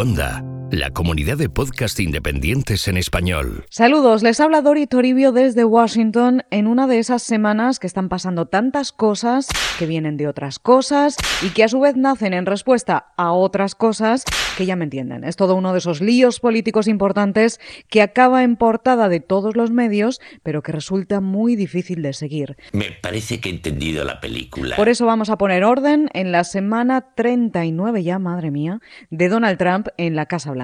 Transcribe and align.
Onda 0.00 0.49
la 0.70 0.90
comunidad 0.90 1.36
de 1.36 1.48
podcast 1.48 1.98
independientes 1.98 2.86
en 2.86 2.96
español. 2.96 3.64
Saludos, 3.70 4.22
les 4.22 4.38
habla 4.38 4.62
Dori 4.62 4.86
Toribio 4.86 5.32
desde 5.32 5.64
Washington 5.64 6.44
en 6.50 6.68
una 6.68 6.86
de 6.86 7.00
esas 7.00 7.24
semanas 7.24 7.80
que 7.80 7.88
están 7.88 8.08
pasando 8.08 8.46
tantas 8.46 8.92
cosas 8.92 9.48
que 9.78 9.86
vienen 9.86 10.16
de 10.16 10.28
otras 10.28 10.60
cosas 10.60 11.16
y 11.42 11.48
que 11.48 11.64
a 11.64 11.68
su 11.68 11.80
vez 11.80 11.96
nacen 11.96 12.34
en 12.34 12.46
respuesta 12.46 13.12
a 13.16 13.32
otras 13.32 13.74
cosas 13.74 14.24
que 14.56 14.64
ya 14.64 14.76
me 14.76 14.84
entienden. 14.84 15.24
Es 15.24 15.34
todo 15.34 15.56
uno 15.56 15.72
de 15.72 15.78
esos 15.78 16.00
líos 16.00 16.38
políticos 16.38 16.86
importantes 16.86 17.58
que 17.88 18.02
acaba 18.02 18.44
en 18.44 18.56
portada 18.56 19.08
de 19.08 19.18
todos 19.18 19.56
los 19.56 19.72
medios, 19.72 20.20
pero 20.44 20.62
que 20.62 20.70
resulta 20.70 21.20
muy 21.20 21.56
difícil 21.56 22.02
de 22.02 22.12
seguir. 22.12 22.56
Me 22.72 22.92
parece 22.92 23.40
que 23.40 23.48
he 23.48 23.52
entendido 23.52 24.04
la 24.04 24.20
película. 24.20 24.76
Por 24.76 24.88
eso 24.88 25.04
vamos 25.04 25.30
a 25.30 25.38
poner 25.38 25.64
orden 25.64 26.10
en 26.12 26.30
la 26.30 26.44
semana 26.44 27.12
39 27.16 28.04
ya, 28.04 28.18
madre 28.20 28.52
mía, 28.52 28.80
de 29.10 29.28
Donald 29.28 29.58
Trump 29.58 29.88
en 29.96 30.14
la 30.14 30.26
Casa 30.26 30.52
Blanca. 30.52 30.59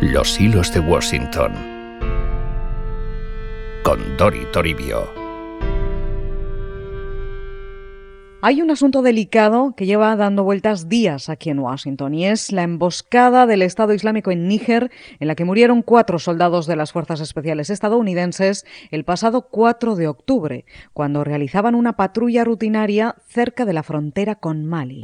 Los 0.00 0.40
hilos 0.40 0.72
de 0.74 0.80
Washington 0.80 1.52
con 3.82 4.16
Dori 4.16 4.46
Toribio. 4.52 5.21
Hay 8.44 8.60
un 8.60 8.72
asunto 8.72 9.02
delicado 9.02 9.72
que 9.76 9.86
lleva 9.86 10.16
dando 10.16 10.42
vueltas 10.42 10.88
días 10.88 11.28
aquí 11.28 11.48
en 11.48 11.60
Washington 11.60 12.12
y 12.12 12.26
es 12.26 12.50
la 12.50 12.64
emboscada 12.64 13.46
del 13.46 13.62
Estado 13.62 13.94
Islámico 13.94 14.32
en 14.32 14.48
Níger 14.48 14.90
en 15.20 15.28
la 15.28 15.36
que 15.36 15.44
murieron 15.44 15.82
cuatro 15.82 16.18
soldados 16.18 16.66
de 16.66 16.74
las 16.74 16.90
Fuerzas 16.90 17.20
Especiales 17.20 17.70
estadounidenses 17.70 18.66
el 18.90 19.04
pasado 19.04 19.42
4 19.42 19.94
de 19.94 20.08
octubre, 20.08 20.64
cuando 20.92 21.22
realizaban 21.22 21.76
una 21.76 21.92
patrulla 21.92 22.42
rutinaria 22.42 23.14
cerca 23.28 23.64
de 23.64 23.74
la 23.74 23.84
frontera 23.84 24.34
con 24.34 24.66
Mali. 24.66 25.02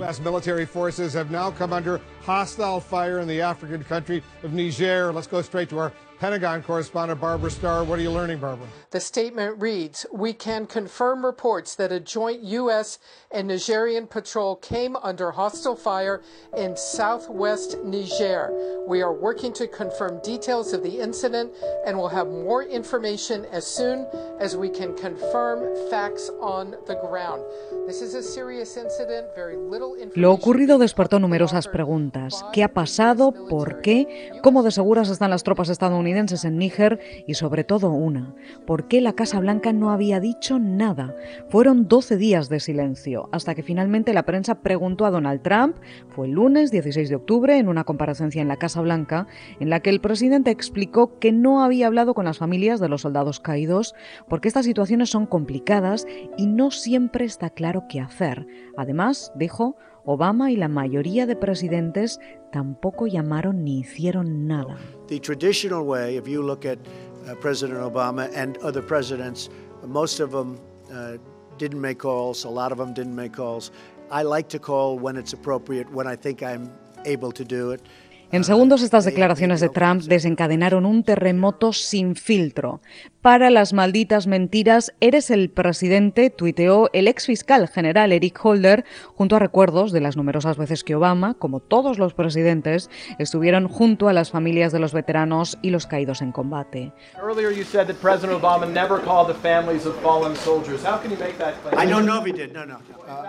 Pentagon 6.21 6.65
correspondent 6.65 7.21
Barbara 7.21 7.49
Starr. 7.49 7.85
What 7.85 8.01
are 8.01 8.03
you 8.03 8.11
learning, 8.11 8.39
Barbara? 8.39 8.67
The 8.91 8.99
statement 8.99 9.61
reads 9.61 10.05
We 10.13 10.33
can 10.33 10.67
confirm 10.67 11.25
reports 11.25 11.77
that 11.77 11.93
a 11.93 12.01
joint 12.01 12.43
U.S. 12.43 12.99
and 13.31 13.47
Nigerian 13.47 14.09
patrol 14.09 14.57
came 14.57 14.97
under 14.97 15.31
hostile 15.31 15.77
fire 15.77 16.21
in 16.57 16.77
southwest 16.77 17.79
Niger. 17.85 18.51
We 18.89 19.01
are 19.01 19.13
working 19.13 19.53
to 19.55 19.69
confirm 19.69 20.21
details 20.25 20.73
of 20.73 20.83
the 20.83 20.99
incident 20.99 21.53
and 21.87 21.97
will 21.97 22.09
have 22.09 22.27
more 22.27 22.65
information 22.65 23.45
as 23.53 23.65
soon 23.65 24.05
as 24.41 24.57
we 24.57 24.71
can 24.71 24.97
confirm 24.97 25.89
facts 25.89 26.33
on 26.41 26.75
the 26.89 26.97
ground. 26.97 27.45
This 27.87 28.03
is 28.03 28.15
a 28.15 28.23
serious 28.25 28.77
incident, 28.77 29.29
very 29.37 29.57
little 29.57 29.95
information. 29.95 30.21
Lo 30.21 30.33
ocurrido 30.33 30.79
despertó 30.79 31.21
numerosas 31.21 31.69
preguntas. 31.69 32.45
¿Qué 32.53 32.65
ha 32.65 32.69
pasado? 32.69 33.33
¿Por 33.49 33.83
qué? 33.83 34.33
¿Cómo 34.43 34.65
de 34.65 34.73
seguras 34.73 35.11
están 35.11 35.31
las 35.31 35.45
tropas 35.45 35.69
estadounidenses? 35.69 36.08
En 36.17 36.59
Níger 36.59 37.01
y 37.27 37.35
sobre 37.35 37.65
todo 37.65 37.91
una, 37.91 38.35
¿por 38.67 38.89
qué 38.89 39.01
la 39.01 39.13
Casa 39.13 39.41
Blanca 39.41 39.73
no 39.73 39.91
había 39.91 40.21
dicho 40.21 40.59
nada? 40.59 41.15
Fueron 41.49 41.89
12 41.89 42.17
días 42.17 42.49
de 42.49 42.61
silencio, 42.61 43.29
hasta 43.33 43.55
que 43.55 43.63
finalmente 43.63 44.13
la 44.13 44.25
prensa 44.25 44.57
preguntó 44.57 45.05
a 45.05 45.11
Donald 45.11 45.43
Trump, 45.43 45.77
fue 46.09 46.27
el 46.27 46.33
lunes 46.33 46.71
16 46.71 47.09
de 47.09 47.17
octubre, 47.17 47.59
en 47.59 47.69
una 47.69 47.85
comparecencia 47.85 48.41
en 48.41 48.49
la 48.49 48.57
Casa 48.57 48.81
Blanca, 48.81 49.27
en 49.61 49.71
la 49.71 49.81
que 49.81 49.91
el 49.91 50.01
presidente 50.01 50.51
explicó 50.51 51.19
que 51.19 51.33
no 51.33 51.63
había 51.63 51.87
hablado 51.87 52.15
con 52.15 52.25
las 52.25 52.39
familias 52.39 52.81
de 52.81 52.89
los 52.89 53.03
soldados 53.03 53.41
caídos, 53.41 53.95
porque 54.29 54.49
estas 54.49 54.65
situaciones 54.65 55.11
son 55.11 55.27
complicadas 55.27 56.07
y 56.37 56.47
no 56.47 56.71
siempre 56.71 57.25
está 57.25 57.51
claro 57.51 57.85
qué 57.89 58.01
hacer. 58.01 58.47
Además, 58.77 59.33
dijo, 59.35 59.77
Obama 60.11 60.51
y 60.51 60.57
la 60.57 60.69
mayoría 60.69 61.27
de 61.27 61.37
presidentes 61.37 62.19
tampoco 62.53 63.07
llamaron 63.07 63.65
ni 63.65 63.83
hicieron 63.83 64.47
nada. 64.47 64.77
The 65.09 65.19
traditional 65.19 65.85
way, 65.85 66.17
if 66.17 66.29
you 66.29 66.43
look 66.43 66.65
at 66.65 66.79
uh, 67.27 67.35
President 67.37 67.79
Obama 67.81 68.31
and 68.35 68.59
other 68.59 68.83
presidents, 68.83 69.49
most 69.87 70.21
of 70.21 70.31
them 70.31 70.59
uh, 70.93 71.17
didn't 71.59 71.81
make 71.81 71.99
calls, 71.99 72.45
a 72.45 72.49
lot 72.49 72.73
of 72.73 72.79
them 72.79 72.93
didn't 72.95 73.15
make 73.15 73.33
calls. 73.33 73.71
I 74.11 74.23
like 74.23 74.49
to 74.51 74.59
call 74.59 74.99
when 74.99 75.17
it's 75.17 75.33
appropriate, 75.33 75.91
when 75.93 76.07
I 76.07 76.17
think 76.17 76.43
I'm 76.43 76.71
able 77.05 77.33
to 77.33 77.45
do 77.45 77.73
it. 77.73 77.83
En 78.31 78.45
segundos, 78.45 78.83
estas 78.83 79.07
declaraciones 79.07 79.59
de 79.61 79.71
Trump 79.71 80.03
desencadenaron 80.03 80.85
un 80.85 81.03
terremoto 81.03 81.73
sin 81.73 82.15
filtro. 82.15 82.83
Para 83.23 83.49
las 83.49 83.73
malditas 83.73 84.27
mentiras, 84.27 84.93
eres 85.01 85.31
el 85.31 85.49
presidente, 85.49 86.29
tuiteó 86.29 86.91
el 86.93 87.09
ex 87.09 87.25
fiscal 87.25 87.69
general 87.69 88.13
Eric 88.13 88.39
Holder, 88.45 88.85
junto 89.15 89.37
a 89.37 89.39
recuerdos 89.39 89.93
de 89.93 90.01
las 90.01 90.17
numerosas 90.17 90.59
veces 90.59 90.85
que 90.85 90.95
Obama, 90.95 91.35
como 91.35 91.61
todos 91.61 91.99
los 91.99 92.13
presidentes, 92.13 92.91
estuvieron 93.19 93.67
junto 93.67 94.09
a 94.09 94.13
las 94.13 94.31
familias 94.31 94.73
de 94.73 94.79
los 94.79 94.93
veteranos 94.93 95.57
y 95.63 95.71
los 95.71 95.87
caídos 95.87 96.21
en 96.21 96.31
combate. 96.31 96.93
Earlier 97.17 97.51
you 97.51 97.65
said 97.65 97.87
that 97.87 97.97
President 97.97 98.39
Obama 98.41 98.67
never 98.71 99.01
called 99.03 99.29
the 99.29 99.41
families 99.41 99.87
of 99.87 99.95
fallen 100.03 100.37
soldiers. 100.37 100.83
How 100.85 101.01
can 101.01 101.11
you 101.11 101.19
make 101.19 101.39
that 101.39 101.55
claim? 101.63 101.79
I 101.79 101.91
don't 101.91 102.05
know 102.05 102.21
if 102.21 102.27
he 102.27 102.33
did. 102.33 102.53
No, 102.53 102.67
no. 102.67 102.77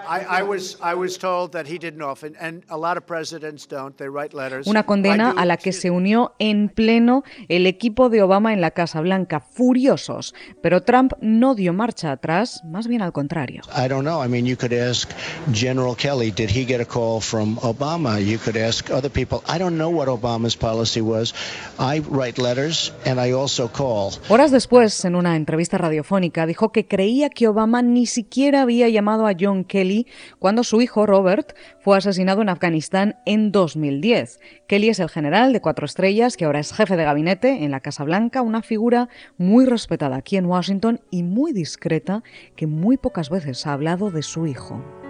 I, 0.08 0.42
I 0.42 0.44
was 0.44 0.78
I 0.82 0.94
was 0.94 1.18
told 1.18 1.54
that 1.54 1.66
he 1.66 1.78
didn't 1.78 2.02
often, 2.02 2.36
and 2.40 2.64
a 2.70 2.78
lot 2.78 2.98
of 2.98 3.06
presidents 3.08 3.66
don't. 3.66 3.98
They 3.98 4.10
write 4.10 4.36
letters. 4.36 4.68
Una 4.68 4.84
condena 4.90 5.36
a 5.38 5.46
la 5.46 5.58
que 5.58 5.72
se 5.72 5.92
unió 5.92 6.34
en 6.40 6.68
pleno 6.68 7.24
el 7.48 7.68
equipo 7.68 8.10
de 8.10 8.24
Obama 8.24 8.54
en 8.54 8.60
la 8.60 8.72
Casa 8.72 9.02
Blanca, 9.02 9.40
furiosos. 9.40 10.34
Pero 10.64 10.82
Trump 10.82 11.14
no 11.22 11.54
dio 11.54 11.74
marcha 11.74 12.12
atrás, 12.12 12.64
más 12.66 12.88
bien 12.88 13.04
al 13.04 13.12
contrario. 13.12 13.62
I 13.78 13.88
don't 13.88 14.02
know. 14.02 14.26
I 14.26 14.28
mean, 14.28 14.48
you 14.48 14.58
could 14.58 14.74
ask 14.74 15.08
General 15.54 15.96
Kelly, 15.96 16.32
did 16.32 16.50
he 16.50 16.66
get 16.66 16.82
a 16.82 16.86
call 16.86 17.22
from 17.22 17.58
Obama? 17.58 18.20
You 18.20 18.40
could 18.40 18.58
ask 18.58 18.90
other 18.90 19.12
people. 19.12 19.42
I 19.48 19.60
don't 19.60 19.78
know 19.78 19.92
what 19.92 20.08
Obama's 20.08 20.58
policy 20.58 21.02
was. 21.02 21.36
I 21.78 22.02
write 22.10 22.42
letters 22.42 22.92
and 23.06 23.20
I 23.20 23.32
also 23.32 23.68
call. 23.68 24.14
Horas 24.28 24.50
después, 24.50 25.06
en 25.06 25.14
una 25.14 25.36
entrevista 25.36 25.78
radiofónica, 25.78 26.48
dijo 26.48 26.72
que 26.72 26.88
creía 26.88 27.30
que 27.30 27.48
Obama 27.48 27.84
ni 27.84 28.08
siquiera 28.08 28.64
había 28.64 28.90
llamado 28.90 29.28
a 29.28 29.34
John 29.40 29.66
Kelly 29.66 30.08
cuando 30.40 30.64
su 30.64 30.82
hijo 30.82 31.06
Robert 31.06 31.54
fue 31.80 31.98
asesinado 31.98 32.42
en 32.42 32.50
Afganistán 32.50 33.16
en 33.26 33.52
2010. 33.52 34.40
Kelly 34.68 34.90
es 34.90 35.00
el 35.00 35.10
general 35.10 35.54
de 35.54 35.62
cuatro 35.62 35.86
estrellas 35.86 36.38
que 36.38 36.46
ahora 36.46 36.60
es 36.60 36.74
jefe 36.74 36.98
de 36.98 37.04
gabinete 37.04 37.64
en 37.64 37.72
la 37.72 37.80
Casa 37.80 38.04
Blanca, 38.04 38.42
una 38.42 38.62
figura 38.62 39.10
muy 39.38 39.66
respetada 39.66 40.18
aquí 40.18 40.38
en 40.38 40.46
Washington 40.46 41.02
y 41.10 41.24
muy 41.24 41.54
discreta 41.54 42.24
que 42.56 42.68
muy 42.68 42.98
pocas 42.98 43.30
veces 43.30 43.66
ha 43.66 43.74
hablado 43.74 44.12
de 44.12 44.22
su 44.22 44.48
hijo. 44.48 45.09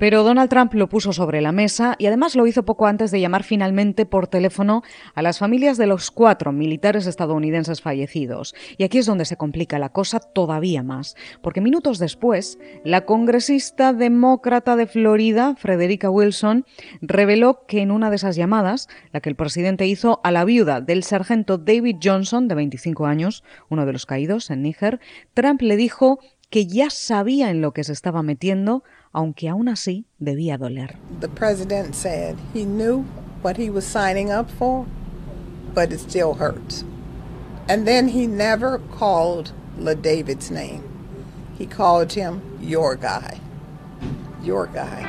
Pero 0.00 0.22
Donald 0.22 0.48
Trump 0.48 0.72
lo 0.72 0.88
puso 0.88 1.12
sobre 1.12 1.42
la 1.42 1.52
mesa 1.52 1.94
y 1.98 2.06
además 2.06 2.34
lo 2.34 2.46
hizo 2.46 2.64
poco 2.64 2.86
antes 2.86 3.10
de 3.10 3.20
llamar 3.20 3.42
finalmente 3.42 4.06
por 4.06 4.28
teléfono 4.28 4.82
a 5.14 5.20
las 5.20 5.38
familias 5.38 5.76
de 5.76 5.86
los 5.86 6.10
cuatro 6.10 6.52
militares 6.52 7.06
estadounidenses 7.06 7.82
fallecidos. 7.82 8.54
Y 8.78 8.84
aquí 8.84 8.96
es 8.96 9.04
donde 9.04 9.26
se 9.26 9.36
complica 9.36 9.78
la 9.78 9.90
cosa 9.90 10.18
todavía 10.18 10.82
más, 10.82 11.16
porque 11.42 11.60
minutos 11.60 11.98
después, 11.98 12.58
la 12.82 13.04
congresista 13.04 13.92
demócrata 13.92 14.74
de 14.74 14.86
Florida, 14.86 15.54
Frederica 15.56 16.08
Wilson, 16.08 16.64
reveló 17.02 17.66
que 17.68 17.82
en 17.82 17.90
una 17.90 18.08
de 18.08 18.16
esas 18.16 18.36
llamadas, 18.36 18.88
la 19.12 19.20
que 19.20 19.28
el 19.28 19.36
presidente 19.36 19.86
hizo 19.86 20.22
a 20.24 20.30
la 20.30 20.46
viuda 20.46 20.80
del 20.80 21.04
sargento 21.04 21.58
David 21.58 21.96
Johnson, 22.02 22.48
de 22.48 22.54
25 22.54 23.04
años, 23.04 23.44
uno 23.68 23.84
de 23.84 23.92
los 23.92 24.06
caídos 24.06 24.48
en 24.48 24.62
Níger, 24.62 24.98
Trump 25.34 25.60
le 25.60 25.76
dijo 25.76 26.20
que 26.48 26.66
ya 26.66 26.88
sabía 26.88 27.50
en 27.50 27.60
lo 27.60 27.72
que 27.72 27.84
se 27.84 27.92
estaba 27.92 28.22
metiendo 28.22 28.82
aunque 29.12 29.48
aún 29.48 29.68
así 29.68 30.04
debía 30.18 30.58
doler. 30.58 30.96
The 31.20 31.28
president 31.28 31.94
said 31.94 32.36
he 32.52 32.64
knew 32.64 33.04
what 33.42 33.56
he 33.56 33.70
was 33.70 33.86
signing 33.86 34.30
up 34.30 34.50
for, 34.50 34.86
but 35.74 35.92
it 35.92 36.00
still 36.00 36.34
hurts. 36.34 36.84
And 37.68 37.86
then 37.86 38.08
he 38.08 38.26
never 38.26 38.80
called 38.98 39.52
LaDavid's 39.78 40.50
name. 40.50 40.82
He 41.56 41.66
called 41.66 42.12
him 42.12 42.40
your 42.60 42.96
guy. 42.96 43.38
Your 44.42 44.66
guy. 44.66 45.06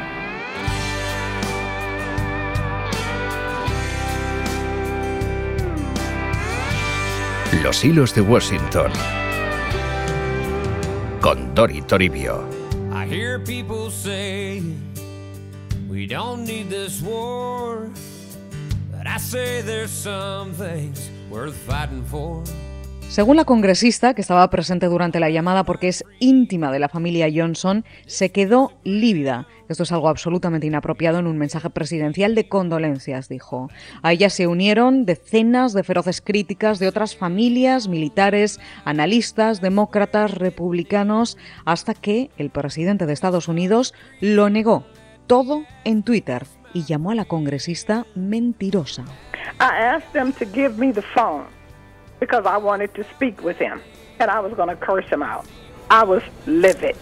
Los 7.64 7.84
hilos 7.84 8.14
de 8.14 8.22
Washington 8.22 8.92
con 11.22 11.54
Dori 11.54 11.82
Toribio. 11.82 12.61
Hear 13.06 13.40
people 13.40 13.90
say 13.90 14.62
we 15.90 16.06
don't 16.06 16.46
need 16.46 16.70
this 16.70 17.02
war, 17.02 17.90
but 18.92 19.08
I 19.08 19.18
say 19.18 19.62
there's 19.62 19.92
some 19.92 20.54
things 20.54 21.10
worth 21.30 21.56
fighting 21.56 22.04
for. 22.06 22.44
Según 23.12 23.36
la 23.36 23.44
congresista, 23.44 24.14
que 24.14 24.22
estaba 24.22 24.50
presente 24.50 24.86
durante 24.86 25.20
la 25.20 25.30
llamada 25.30 25.66
porque 25.66 25.90
es 25.90 26.06
íntima 26.20 26.72
de 26.72 26.80
la 26.80 26.88
familia 26.88 27.28
Johnson, 27.30 27.84
se 28.06 28.32
quedó 28.32 28.72
lívida. 28.86 29.50
Esto 29.68 29.84
es 29.84 29.92
algo 29.92 30.08
absolutamente 30.08 30.68
inapropiado 30.68 31.20
en 31.20 31.28
un 31.28 31.38
mensaje 31.38 31.70
presidencial 31.70 32.36
de 32.36 32.48
condolencias, 32.48 33.28
dijo. 33.28 33.70
A 34.02 34.14
ella 34.14 34.30
se 34.30 34.48
unieron 34.48 35.06
decenas 35.06 35.74
de 35.74 35.84
feroces 35.84 36.22
críticas 36.22 36.80
de 36.80 36.88
otras 36.88 37.18
familias, 37.18 37.90
militares, 37.90 38.62
analistas, 38.86 39.60
demócratas, 39.60 40.34
republicanos, 40.36 41.38
hasta 41.66 41.94
que 41.94 42.30
el 42.38 42.50
presidente 42.50 43.08
de 43.08 43.12
Estados 43.12 43.50
Unidos 43.50 43.94
lo 44.22 44.50
negó 44.50 44.86
todo 45.28 45.66
en 45.84 46.04
Twitter 46.04 46.46
y 46.74 46.86
llamó 46.86 47.12
a 47.12 47.16
la 47.16 47.26
congresista 47.26 48.06
mentirosa. 48.16 49.04
Me 50.78 50.94
because 52.22 52.46
I 52.46 52.58
wanted 52.58 52.94
to 52.94 53.04
speak 53.16 53.44
with 53.44 53.58
him 53.58 53.82
and 54.20 54.32
I 54.32 54.40
was 54.40 54.54
going 54.54 54.70
to 54.70 54.78
curse 54.78 55.10
him 55.10 55.22
out. 55.22 55.46
I 55.90 56.06
was 56.06 56.22
livid. 56.46 56.96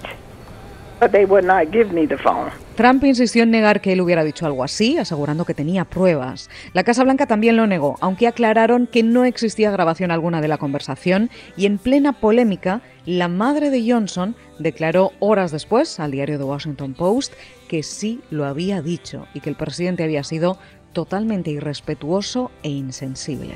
But 1.00 1.12
they 1.12 1.25
would 1.25 1.45
not 1.45 1.71
give 1.71 1.94
me 1.94 2.07
the 2.07 2.18
phone. 2.18 2.51
Trump 2.75 3.04
insistió 3.04 3.44
en 3.44 3.51
negar 3.51 3.81
que 3.81 3.92
él 3.92 4.01
hubiera 4.01 4.24
dicho 4.24 4.45
algo 4.45 4.63
así, 4.63 4.98
asegurando 4.98 5.44
que 5.44 5.54
tenía 5.54 5.83
pruebas. 5.83 6.50
La 6.74 6.83
Casa 6.83 7.04
Blanca 7.04 7.25
también 7.25 7.57
lo 7.57 7.68
negó, 7.68 7.98
aunque 8.00 8.25
aclararon 8.25 8.88
que 8.88 9.04
no 9.04 9.25
existía 9.25 9.69
grabación 9.69 10.12
alguna 10.12 10.39
de 10.39 10.48
la 10.48 10.57
conversación 10.57 11.30
y 11.57 11.65
en 11.65 11.77
plena 11.77 12.13
polémica, 12.13 12.81
la 13.06 13.27
madre 13.27 13.69
de 13.69 13.89
Johnson 13.89 14.36
declaró 14.60 15.12
horas 15.19 15.51
después 15.51 16.00
al 16.00 16.12
diario 16.12 16.38
The 16.38 16.45
Washington 16.45 16.94
Post 16.94 17.33
que 17.68 17.83
sí 17.83 18.22
lo 18.30 18.45
había 18.45 18.81
dicho 18.81 19.27
y 19.33 19.42
que 19.42 19.50
el 19.50 19.56
presidente 19.57 20.04
había 20.04 20.24
sido 20.24 20.57
totalmente 21.00 21.50
irrespetuoso 21.50 22.51
e 22.62 22.69
insensible. 22.69 23.56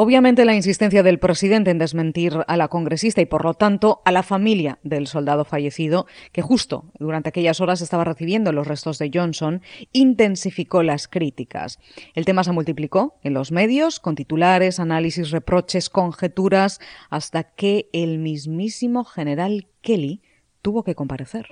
Obviamente 0.00 0.44
la 0.44 0.54
insistencia 0.54 1.02
del 1.02 1.18
presidente 1.18 1.72
en 1.72 1.78
desmentir 1.78 2.44
a 2.46 2.56
la 2.56 2.68
congresista 2.68 3.20
y 3.20 3.26
por 3.26 3.44
lo 3.44 3.54
tanto 3.54 4.00
a 4.04 4.12
la 4.12 4.22
familia 4.22 4.78
del 4.84 5.08
soldado 5.08 5.44
fallecido, 5.44 6.06
que 6.30 6.40
justo 6.40 6.92
durante 7.00 7.30
aquellas 7.30 7.60
horas 7.60 7.80
estaba 7.80 8.04
recibiendo 8.04 8.52
los 8.52 8.68
restos 8.68 9.00
de 9.00 9.10
Johnson, 9.12 9.60
intensificó 9.90 10.84
las 10.84 11.08
críticas. 11.08 11.80
El 12.14 12.26
tema 12.26 12.44
se 12.44 12.52
multiplicó 12.52 13.18
en 13.24 13.34
los 13.34 13.50
medios, 13.50 13.98
con 13.98 14.14
titulares, 14.14 14.78
análisis, 14.78 15.32
reproches, 15.32 15.90
conjeturas, 15.90 16.78
hasta 17.10 17.42
que 17.42 17.88
el 17.92 18.20
mismísimo 18.20 19.02
general 19.02 19.66
Kelly 19.80 20.22
tuvo 20.62 20.84
que 20.84 20.94
comparecer. 20.94 21.48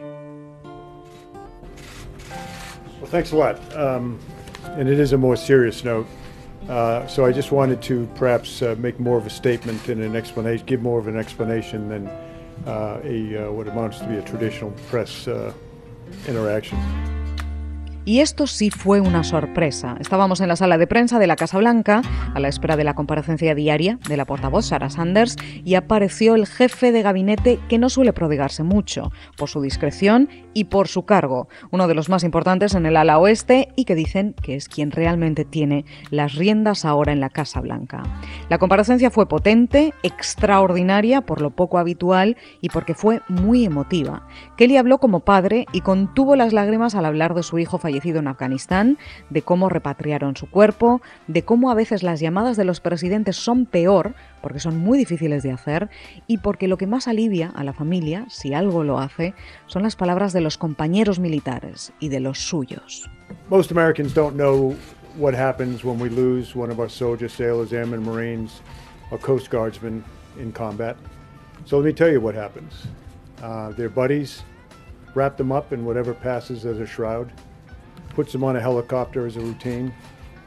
Well, 3.00 3.10
thanks 3.10 3.32
a 3.32 3.36
lot. 3.36 3.58
Um, 3.74 4.20
and 4.78 4.88
it 4.88 5.00
is 5.00 5.12
a 5.12 5.18
more 5.18 5.36
serious 5.36 5.84
note. 5.84 6.06
Uh, 6.68 7.06
so 7.06 7.24
I 7.24 7.30
just 7.30 7.52
wanted 7.52 7.80
to 7.82 8.08
perhaps 8.16 8.60
uh, 8.60 8.74
make 8.78 8.98
more 8.98 9.16
of 9.16 9.26
a 9.26 9.30
statement 9.30 9.88
and 9.88 10.02
an 10.02 10.16
explanation, 10.16 10.66
give 10.66 10.82
more 10.82 10.98
of 10.98 11.06
an 11.06 11.16
explanation 11.16 11.88
than 11.88 12.08
uh, 12.66 13.00
a 13.04 13.46
uh, 13.46 13.52
what 13.52 13.68
amounts 13.68 14.00
to 14.00 14.06
be 14.06 14.16
a 14.16 14.22
traditional 14.22 14.72
press 14.88 15.28
uh, 15.28 15.52
interaction. 16.26 17.15
Y 18.08 18.20
esto 18.20 18.46
sí 18.46 18.70
fue 18.70 19.00
una 19.00 19.24
sorpresa. 19.24 19.96
Estábamos 19.98 20.40
en 20.40 20.46
la 20.46 20.54
sala 20.54 20.78
de 20.78 20.86
prensa 20.86 21.18
de 21.18 21.26
la 21.26 21.34
Casa 21.34 21.58
Blanca, 21.58 22.02
a 22.34 22.38
la 22.38 22.46
espera 22.46 22.76
de 22.76 22.84
la 22.84 22.94
comparecencia 22.94 23.56
diaria 23.56 23.98
de 24.08 24.16
la 24.16 24.24
portavoz 24.24 24.66
Sarah 24.66 24.90
Sanders, 24.90 25.34
y 25.64 25.74
apareció 25.74 26.36
el 26.36 26.46
jefe 26.46 26.92
de 26.92 27.02
gabinete 27.02 27.58
que 27.68 27.78
no 27.78 27.88
suele 27.88 28.12
prodigarse 28.12 28.62
mucho, 28.62 29.10
por 29.36 29.48
su 29.48 29.60
discreción 29.60 30.28
y 30.54 30.66
por 30.66 30.86
su 30.86 31.04
cargo, 31.04 31.48
uno 31.72 31.88
de 31.88 31.94
los 31.94 32.08
más 32.08 32.22
importantes 32.22 32.76
en 32.76 32.86
el 32.86 32.96
ala 32.96 33.18
oeste 33.18 33.70
y 33.74 33.84
que 33.86 33.96
dicen 33.96 34.36
que 34.40 34.54
es 34.54 34.68
quien 34.68 34.92
realmente 34.92 35.44
tiene 35.44 35.84
las 36.10 36.36
riendas 36.36 36.84
ahora 36.84 37.10
en 37.10 37.18
la 37.18 37.30
Casa 37.30 37.60
Blanca. 37.60 38.04
La 38.48 38.58
comparecencia 38.58 39.10
fue 39.10 39.28
potente, 39.28 39.92
extraordinaria 40.04 41.22
por 41.22 41.40
lo 41.40 41.50
poco 41.50 41.78
habitual 41.78 42.36
y 42.60 42.68
porque 42.68 42.94
fue 42.94 43.20
muy 43.28 43.64
emotiva. 43.64 44.28
Kelly 44.56 44.76
habló 44.76 44.98
como 44.98 45.24
padre 45.24 45.66
y 45.72 45.80
contuvo 45.80 46.36
las 46.36 46.52
lágrimas 46.52 46.94
al 46.94 47.04
hablar 47.04 47.34
de 47.34 47.42
su 47.42 47.58
hijo 47.58 47.78
fallecido 47.78 47.95
en 48.04 48.28
Afganistán, 48.28 48.98
de 49.30 49.42
cómo 49.42 49.68
repatriaron 49.68 50.36
su 50.36 50.48
cuerpo, 50.48 51.00
de 51.26 51.42
cómo 51.42 51.70
a 51.70 51.74
veces 51.74 52.02
las 52.02 52.20
llamadas 52.20 52.56
de 52.56 52.64
los 52.64 52.80
presidentes 52.80 53.36
son 53.36 53.66
peor 53.66 54.14
porque 54.40 54.60
son 54.60 54.76
muy 54.76 54.98
difíciles 54.98 55.42
de 55.42 55.50
hacer 55.50 55.88
y 56.26 56.38
porque 56.38 56.68
lo 56.68 56.76
que 56.76 56.86
más 56.86 57.08
alivia 57.08 57.52
a 57.54 57.64
la 57.64 57.72
familia, 57.72 58.26
si 58.28 58.54
algo 58.54 58.84
lo 58.84 58.98
hace, 58.98 59.34
son 59.66 59.82
las 59.82 59.96
palabras 59.96 60.32
de 60.32 60.40
los 60.40 60.56
compañeros 60.56 61.18
militares 61.18 61.92
y 61.98 62.08
de 62.08 62.20
los 62.20 62.38
suyos. 62.38 63.10
Most 63.50 63.72
Americans 63.72 64.14
don't 64.14 64.36
know 64.36 64.76
what 65.16 65.34
happens 65.34 65.84
when 65.84 65.98
we 65.98 66.08
lose 66.08 66.56
one 66.56 66.70
of 66.70 66.78
our 66.78 66.90
soldiers, 66.90 67.32
sailors, 67.32 67.72
airmen, 67.72 68.04
marines, 68.04 68.60
or 69.10 69.18
coast 69.18 69.50
guardsmen 69.50 70.04
in 70.38 70.52
combat. 70.52 70.96
So 71.64 71.78
let 71.78 71.86
me 71.86 71.92
tell 71.92 72.10
you 72.10 72.20
what 72.20 72.34
happens. 72.34 72.86
Uh, 73.42 73.70
their 73.72 73.88
buddies 73.88 74.42
wrap 75.16 75.36
them 75.36 75.50
up 75.50 75.72
in 75.72 75.84
whatever 75.84 76.14
passes 76.14 76.64
as 76.66 76.78
a 76.78 76.86
shroud, 76.86 77.32
puts 78.16 78.32
them 78.32 78.42
on 78.42 78.56
a 78.56 78.60
helicopter 78.60 79.26
as 79.26 79.36
a 79.36 79.40
routine, 79.40 79.92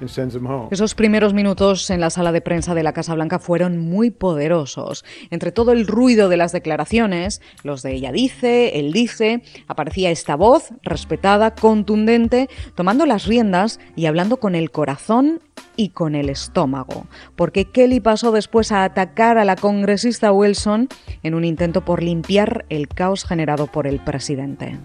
and 0.01 0.09
sends 0.09 0.33
them 0.33 0.45
home. 0.45 0.69
Esos 0.71 0.95
primeros 0.95 1.33
minutos 1.33 1.89
en 1.89 2.01
la 2.01 2.09
sala 2.09 2.31
de 2.31 2.41
prensa 2.41 2.73
de 2.73 2.83
la 2.83 2.93
Casa 2.93 3.13
Blanca 3.13 3.39
fueron 3.39 3.77
muy 3.77 4.09
poderosos. 4.11 5.05
Entre 5.29 5.51
todo 5.51 5.71
el 5.71 5.87
ruido 5.87 6.29
de 6.29 6.37
las 6.37 6.51
declaraciones, 6.51 7.41
los 7.63 7.83
de 7.83 7.93
ella 7.93 8.11
dice, 8.11 8.79
él 8.79 8.91
dice, 8.91 9.43
aparecía 9.67 10.09
esta 10.09 10.35
voz 10.35 10.69
respetada, 10.83 11.53
contundente, 11.53 12.49
tomando 12.75 13.05
las 13.05 13.25
riendas 13.25 13.79
y 13.95 14.07
hablando 14.07 14.37
con 14.37 14.55
el 14.55 14.71
corazón 14.71 15.41
y 15.75 15.89
con 15.89 16.15
el 16.15 16.29
estómago, 16.29 17.05
porque 17.35 17.65
Kelly 17.65 17.99
pasó 17.99 18.31
después 18.31 18.71
a 18.71 18.83
atacar 18.83 19.37
a 19.37 19.45
la 19.45 19.55
congresista 19.55 20.31
Wilson 20.31 20.89
en 21.23 21.35
un 21.35 21.45
intento 21.45 21.85
por 21.85 22.03
limpiar 22.03 22.65
el 22.69 22.87
caos 22.87 23.25
generado 23.25 23.67
por 23.67 23.87
el 23.87 23.99
presidente. 23.99 24.77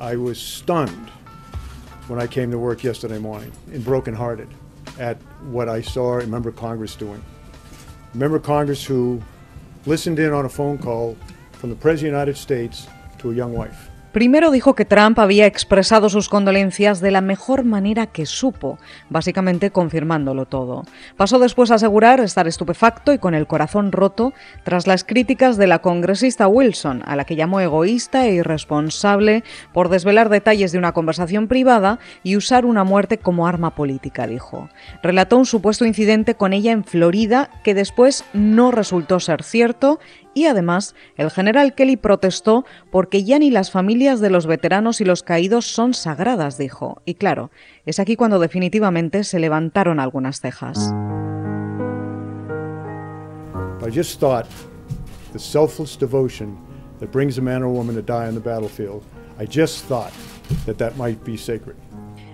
I 0.00 0.16
was 0.16 0.38
stunned 0.38 1.21
when 2.08 2.20
I 2.20 2.26
came 2.26 2.50
to 2.50 2.58
work 2.58 2.82
yesterday 2.82 3.18
morning 3.18 3.52
and 3.72 3.84
brokenhearted 3.84 4.48
at 4.98 5.16
what 5.42 5.68
I 5.68 5.80
saw 5.80 6.20
a 6.20 6.26
member 6.26 6.48
of 6.48 6.56
Congress 6.56 6.96
doing. 6.96 7.22
A 8.12 8.16
member 8.16 8.36
of 8.36 8.42
Congress 8.42 8.84
who 8.84 9.22
listened 9.86 10.18
in 10.18 10.32
on 10.32 10.44
a 10.44 10.48
phone 10.48 10.78
call 10.78 11.16
from 11.52 11.70
the 11.70 11.76
President 11.76 12.08
of 12.08 12.12
the 12.12 12.18
United 12.18 12.36
States 12.36 12.86
to 13.18 13.30
a 13.30 13.34
young 13.34 13.52
wife. 13.52 13.88
Primero 14.12 14.50
dijo 14.50 14.74
que 14.74 14.84
Trump 14.84 15.18
había 15.18 15.46
expresado 15.46 16.10
sus 16.10 16.28
condolencias 16.28 17.00
de 17.00 17.10
la 17.10 17.22
mejor 17.22 17.64
manera 17.64 18.06
que 18.06 18.26
supo, 18.26 18.78
básicamente 19.08 19.70
confirmándolo 19.70 20.44
todo. 20.44 20.82
Pasó 21.16 21.38
después 21.38 21.70
a 21.70 21.76
asegurar 21.76 22.20
estar 22.20 22.46
estupefacto 22.46 23.14
y 23.14 23.18
con 23.18 23.32
el 23.32 23.46
corazón 23.46 23.90
roto 23.90 24.34
tras 24.64 24.86
las 24.86 25.04
críticas 25.04 25.56
de 25.56 25.66
la 25.66 25.78
congresista 25.78 26.46
Wilson, 26.46 27.02
a 27.06 27.16
la 27.16 27.24
que 27.24 27.36
llamó 27.36 27.60
egoísta 27.60 28.26
e 28.26 28.34
irresponsable 28.34 29.44
por 29.72 29.88
desvelar 29.88 30.28
detalles 30.28 30.72
de 30.72 30.78
una 30.78 30.92
conversación 30.92 31.48
privada 31.48 31.98
y 32.22 32.36
usar 32.36 32.66
una 32.66 32.84
muerte 32.84 33.16
como 33.16 33.46
arma 33.46 33.74
política, 33.74 34.26
dijo. 34.26 34.68
Relató 35.02 35.38
un 35.38 35.46
supuesto 35.46 35.86
incidente 35.86 36.34
con 36.34 36.52
ella 36.52 36.72
en 36.72 36.84
Florida 36.84 37.48
que 37.64 37.72
después 37.72 38.24
no 38.34 38.72
resultó 38.72 39.20
ser 39.20 39.42
cierto 39.42 40.00
y 40.34 40.46
además, 40.46 40.94
el 41.16 41.30
general 41.30 41.74
Kelly 41.74 41.96
protestó 41.96 42.64
porque 42.90 43.24
ya 43.24 43.38
ni 43.38 43.50
las 43.50 43.70
familias 43.70 44.20
de 44.20 44.30
los 44.30 44.46
veteranos 44.46 45.00
y 45.00 45.04
los 45.04 45.22
caídos 45.22 45.66
son 45.66 45.94
sagradas, 45.94 46.58
dijo. 46.58 47.02
Y 47.04 47.14
claro, 47.14 47.50
es 47.84 47.98
aquí 48.00 48.16
cuando 48.16 48.38
definitivamente 48.38 49.24
se 49.24 49.38
levantaron 49.38 50.00
algunas 50.00 50.40
cejas. 50.40 50.92
I 53.84 53.90
just 53.90 54.20
thought 54.20 54.46
the 55.32 55.38
selfless 55.38 55.96
devotion 55.98 56.56
that 57.00 57.10
brings 57.10 57.36
a 57.36 57.42
man 57.42 57.62
or 57.62 57.68
woman 57.68 57.96
to 57.96 58.02
die 58.02 58.28
on 58.28 58.34
the 58.34 58.40
battlefield, 58.40 59.02
I 59.38 59.44
just 59.44 59.86
thought 59.86 60.12
that 60.66 60.78
that 60.78 60.96
might 60.96 61.24
be 61.24 61.36
sacred. 61.36 61.76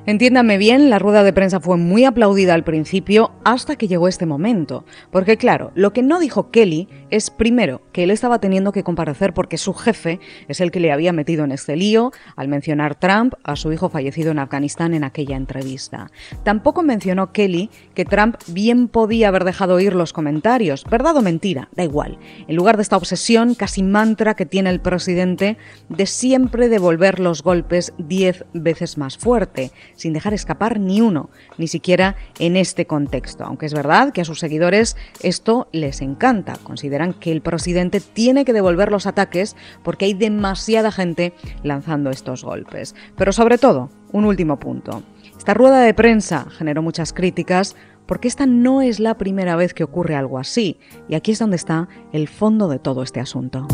Entiéndame 0.09 0.57
bien, 0.57 0.89
la 0.89 0.99
rueda 0.99 1.23
de 1.23 1.35
prensa 1.35 1.61
fue 1.61 1.77
muy 1.77 2.07
aplaudida 2.07 2.55
al 2.55 2.65
principio 2.65 3.31
hasta 3.45 3.77
que 3.77 3.89
llegó 3.89 4.09
este 4.09 4.25
momento. 4.25 4.87
Porque 5.11 5.37
claro, 5.37 5.71
lo 5.75 5.93
que 5.93 6.03
no 6.03 6.19
dijo 6.19 6.51
Kelly 6.51 6.89
es 7.11 7.29
primero 7.29 7.83
que 7.93 8.05
él 8.05 8.11
estaba 8.11 8.39
teniendo 8.39 8.73
que 8.73 8.83
comparecer 8.83 9.35
porque 9.35 9.59
su 9.59 9.75
jefe 9.75 10.19
es 10.49 10.63
el 10.63 10.71
que 10.71 10.81
le 10.81 10.93
había 10.93 11.13
metido 11.13 11.45
en 11.45 11.53
este 11.53 11.77
lío 11.77 12.11
al 12.37 12.49
mencionar 12.49 12.95
Trump 12.95 13.35
a 13.45 13.55
su 13.55 13.71
hijo 13.71 13.91
fallecido 13.91 14.31
en 14.31 14.39
Afganistán 14.39 14.95
en 14.95 15.05
aquella 15.05 15.37
entrevista. 15.37 16.11
Tampoco 16.43 16.83
mencionó 16.83 17.31
Kelly 17.33 17.69
que 17.93 18.07
Trump 18.07 18.37
bien 18.47 18.89
podía 18.89 19.29
haber 19.29 19.45
dejado 19.45 19.79
ir 19.79 19.95
los 19.95 20.15
comentarios, 20.15 20.85
verdad 20.85 21.19
o 21.19 21.21
mentira, 21.21 21.69
da 21.77 21.85
igual, 21.85 22.19
en 22.47 22.57
lugar 22.57 22.77
de 22.77 22.83
esta 22.83 22.97
obsesión 22.97 23.55
casi 23.55 23.83
mantra 23.83 24.33
que 24.33 24.47
tiene 24.47 24.71
el 24.71 24.81
presidente 24.81 25.59
de 25.91 26.07
siempre 26.07 26.71
devolver 26.71 27.21
los 27.21 27.43
golpes 27.43 27.93
diez 27.99 28.47
veces 28.55 28.97
más 28.97 29.19
fuerte 29.19 29.71
sin 29.99 30.13
dejar 30.13 30.33
escapar 30.33 30.79
ni 30.79 31.01
uno, 31.01 31.29
ni 31.59 31.67
siquiera 31.67 32.17
en 32.39 32.57
este 32.57 32.87
contexto. 32.87 33.45
Aunque 33.45 33.67
es 33.67 33.75
verdad 33.75 34.13
que 34.13 34.21
a 34.21 34.25
sus 34.25 34.39
seguidores 34.39 34.97
esto 35.23 35.69
les 35.73 36.01
encanta. 36.01 36.57
Consideran 36.63 37.13
que 37.13 37.33
el 37.33 37.43
presidente 37.43 38.01
tiene 38.01 38.45
que 38.45 38.53
devolver 38.53 38.91
los 38.91 39.07
ataques 39.07 39.57
porque 39.83 40.07
hay 40.07 40.15
demasiada 40.15 40.93
gente 40.93 41.35
lanzando 41.63 42.11
estos 42.11 42.45
golpes. 42.45 42.95
Pero 43.17 43.33
sobre 43.33 43.59
todo, 43.59 43.91
un 44.13 44.25
último 44.25 44.59
punto. 44.59 45.03
Esta 45.37 45.53
rueda 45.55 45.81
de 45.81 45.95
prensa 45.95 46.47
generó 46.51 46.81
muchas 46.81 47.13
críticas 47.13 47.75
porque 48.07 48.29
esta 48.29 48.47
no 48.47 48.81
es 48.81 49.01
la 49.01 49.19
primera 49.19 49.57
vez 49.57 49.75
que 49.75 49.85
ocurre 49.85 50.15
algo 50.15 50.39
así, 50.39 50.79
y 51.09 51.15
aquí 51.15 51.33
es 51.33 51.39
donde 51.39 51.57
está 51.57 51.89
el 52.13 52.27
fondo 52.27 52.69
de 52.69 52.79
todo 52.79 53.03
este 53.03 53.21
asunto. 53.21 53.69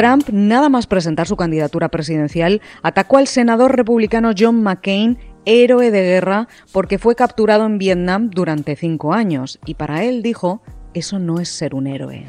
Trump, 0.00 0.30
nada 0.30 0.70
más 0.70 0.86
presentar 0.86 1.26
su 1.26 1.36
candidatura 1.36 1.90
presidencial, 1.90 2.62
atacó 2.82 3.18
al 3.18 3.26
senador 3.26 3.76
republicano 3.76 4.30
John 4.34 4.62
McCain, 4.62 5.18
héroe 5.44 5.90
de 5.90 6.00
guerra, 6.00 6.48
porque 6.72 6.96
fue 6.96 7.14
capturado 7.14 7.66
en 7.66 7.76
Vietnam 7.76 8.30
durante 8.30 8.76
cinco 8.76 9.12
años, 9.12 9.58
y 9.66 9.74
para 9.74 10.02
él 10.04 10.22
dijo 10.22 10.62
eso 10.94 11.18
no 11.18 11.40
es 11.40 11.48
ser 11.48 11.74
un 11.74 11.86
héroe. 11.86 12.24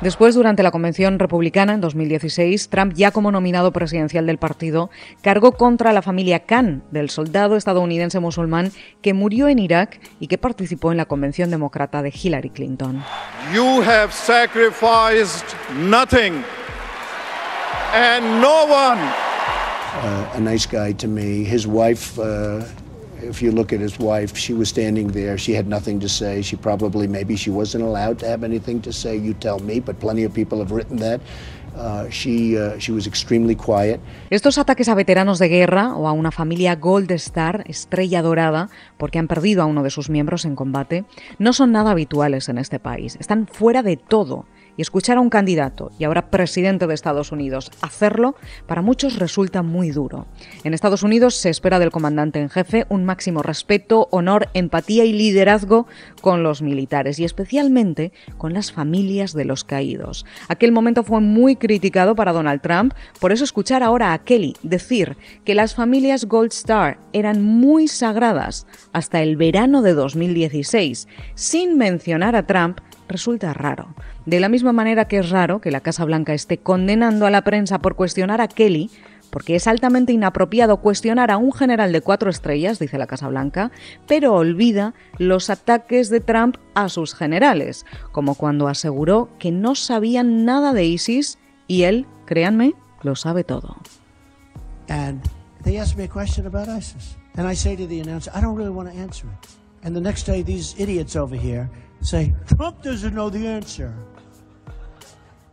Después, 0.00 0.34
durante 0.34 0.62
la 0.62 0.70
convención 0.70 1.18
republicana 1.18 1.74
en 1.74 1.80
2016, 1.80 2.68
Trump, 2.68 2.92
ya 2.94 3.10
como 3.10 3.30
nominado 3.30 3.72
presidencial 3.72 4.26
del 4.26 4.38
partido, 4.38 4.90
cargó 5.22 5.52
contra 5.52 5.92
la 5.92 6.02
familia 6.02 6.40
Khan, 6.40 6.82
del 6.90 7.10
soldado 7.10 7.56
estadounidense 7.56 8.20
musulmán 8.20 8.72
que 9.02 9.14
murió 9.14 9.48
en 9.48 9.58
Irak 9.58 10.00
y 10.20 10.26
que 10.26 10.38
participó 10.38 10.92
en 10.92 10.98
la 10.98 11.06
convención 11.06 11.50
demócrata 11.50 12.02
de 12.02 12.12
Hillary 12.14 12.50
Clinton. 12.50 13.02
You 13.54 13.82
have 13.82 14.12
sacrificed 14.12 15.44
nothing 15.74 16.42
and 17.94 18.40
no 18.40 18.64
one 18.64 19.33
uh, 19.94 20.32
a 20.34 20.40
nice 20.40 20.66
guy 20.66 20.92
to 20.92 21.08
me. 21.08 21.44
His 21.44 21.66
wife, 21.66 22.18
uh, 22.18 22.64
if 23.22 23.40
you 23.40 23.52
look 23.52 23.72
at 23.72 23.80
his 23.80 23.98
wife, 23.98 24.36
she 24.36 24.52
was 24.52 24.68
standing 24.68 25.08
there. 25.08 25.38
She 25.38 25.52
had 25.52 25.66
nothing 25.66 26.00
to 26.00 26.08
say. 26.08 26.42
She 26.42 26.56
probably, 26.56 27.06
maybe 27.06 27.36
she 27.36 27.50
wasn't 27.50 27.84
allowed 27.84 28.18
to 28.20 28.26
have 28.26 28.44
anything 28.44 28.80
to 28.82 28.92
say. 28.92 29.16
You 29.16 29.34
tell 29.34 29.58
me, 29.60 29.80
but 29.80 29.98
plenty 30.00 30.24
of 30.24 30.34
people 30.34 30.58
have 30.58 30.72
written 30.72 30.98
that. 30.98 31.20
Uh, 31.76 32.08
she, 32.08 32.56
uh, 32.56 32.78
she 32.78 32.92
was 32.92 33.06
extremely 33.06 33.56
quiet. 33.56 34.00
Estos 34.30 34.58
ataques 34.58 34.88
a 34.88 34.94
veteranos 34.94 35.40
de 35.40 35.48
guerra 35.48 35.96
o 35.96 36.06
a 36.06 36.12
una 36.12 36.30
familia 36.30 36.76
Gold 36.76 37.10
Star, 37.12 37.64
estrella 37.66 38.22
dorada, 38.22 38.70
porque 38.96 39.18
han 39.18 39.26
perdido 39.26 39.62
a 39.62 39.66
uno 39.66 39.82
de 39.82 39.90
sus 39.90 40.08
miembros 40.08 40.44
en 40.44 40.54
combate, 40.54 41.04
no 41.38 41.52
son 41.52 41.72
nada 41.72 41.90
habituales 41.90 42.48
en 42.48 42.58
este 42.58 42.78
país. 42.78 43.16
Están 43.18 43.48
fuera 43.48 43.82
de 43.82 43.96
todo 43.96 44.46
y 44.76 44.82
escuchar 44.82 45.18
a 45.18 45.20
un 45.20 45.30
candidato 45.30 45.90
y 45.98 46.04
ahora 46.04 46.30
presidente 46.30 46.86
de 46.86 46.94
Estados 46.94 47.32
Unidos 47.32 47.70
hacerlo, 47.80 48.36
para 48.66 48.82
muchos 48.82 49.18
resulta 49.18 49.62
muy 49.62 49.90
duro. 49.90 50.26
En 50.64 50.74
Estados 50.74 51.02
Unidos 51.02 51.36
se 51.36 51.50
espera 51.50 51.78
del 51.78 51.90
comandante 51.90 52.40
en 52.40 52.50
jefe 52.50 52.86
un 52.88 53.04
máximo 53.04 53.42
respeto, 53.42 54.08
honor, 54.10 54.48
empatía 54.54 55.04
y 55.04 55.12
liderazgo 55.12 55.86
con 56.20 56.42
los 56.42 56.62
militares 56.62 57.18
y 57.18 57.24
especialmente 57.24 58.12
con 58.38 58.52
las 58.52 58.72
familias 58.72 59.32
de 59.32 59.44
los 59.44 59.64
caídos. 59.64 60.24
Aquel 60.48 60.72
momento 60.72 61.04
fue 61.04 61.20
muy 61.20 61.56
criticado 61.56 62.14
para 62.14 62.32
Donald 62.32 62.60
Trump, 62.60 62.94
por 63.20 63.32
eso 63.32 63.44
escuchar 63.44 63.82
ahora 63.82 64.12
a 64.12 64.24
Kelly 64.24 64.56
decir 64.62 65.16
que 65.44 65.54
las 65.54 65.74
familias 65.74 66.24
Gold 66.24 66.52
Star 66.52 66.98
eran 67.12 67.42
muy 67.42 67.88
sagradas 67.88 68.66
hasta 68.92 69.22
el 69.22 69.36
verano 69.36 69.82
de 69.82 69.94
2016, 69.94 71.08
sin 71.34 71.76
mencionar 71.76 72.36
a 72.36 72.46
Trump, 72.46 72.80
resulta 73.08 73.52
raro. 73.52 73.88
De 74.26 74.40
la 74.40 74.48
misma 74.48 74.72
manera 74.72 75.06
que 75.06 75.18
es 75.18 75.30
raro 75.30 75.60
que 75.60 75.70
la 75.70 75.80
Casa 75.80 76.04
Blanca 76.04 76.34
esté 76.34 76.58
condenando 76.58 77.26
a 77.26 77.30
la 77.30 77.42
prensa 77.42 77.78
por 77.78 77.96
cuestionar 77.96 78.40
a 78.40 78.48
Kelly, 78.48 78.90
porque 79.30 79.56
es 79.56 79.66
altamente 79.66 80.12
inapropiado 80.12 80.76
cuestionar 80.76 81.30
a 81.30 81.38
un 81.38 81.52
general 81.52 81.92
de 81.92 82.00
cuatro 82.00 82.30
estrellas, 82.30 82.78
dice 82.78 82.98
la 82.98 83.08
Casa 83.08 83.28
Blanca, 83.28 83.72
pero 84.06 84.34
olvida 84.34 84.94
los 85.18 85.50
ataques 85.50 86.08
de 86.08 86.20
Trump 86.20 86.56
a 86.74 86.88
sus 86.88 87.14
generales, 87.14 87.84
como 88.12 88.36
cuando 88.36 88.68
aseguró 88.68 89.28
que 89.38 89.50
no 89.50 89.74
sabían 89.74 90.44
nada 90.44 90.72
de 90.72 90.84
ISIS 90.84 91.38
y 91.66 91.82
él, 91.82 92.06
créanme, 92.26 92.74
lo 93.02 93.16
sabe 93.16 93.42
todo. 93.42 93.76
And 94.88 95.20
they 95.64 95.78
asked 95.78 95.96
me 95.96 96.04
a 96.04 96.08
question 96.08 96.46
about 96.46 96.68
ISIS. 96.68 97.16
And 97.36 97.50
I 97.50 97.56
say 97.56 97.76
to 97.76 97.88
the 97.88 98.00
announcer, 98.00 98.30
I 98.34 98.40
don't 98.40 98.56
really 98.56 98.72
want 98.72 98.92
to 98.92 98.96
answer 98.96 99.26
it. 99.26 99.63
And 99.84 99.94
the 99.94 100.00
next 100.00 100.26
day, 100.26 100.42
these 100.42 100.74
idiots 100.78 101.14
over 101.14 101.36
here 101.36 101.68
say, 102.00 102.34
Trump 102.56 102.82
doesn't 102.82 103.14
know 103.14 103.30
the 103.30 103.46
answer. 103.46 103.92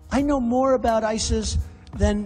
I 0.09 0.21
know 0.21 0.39
more 0.39 0.73
about 0.73 1.03
ISIS 1.03 1.57
than 1.97 2.25